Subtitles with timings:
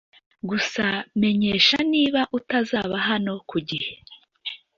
[0.49, 0.85] Gusa
[1.21, 3.91] menyesha niba utazaba hano ku gihe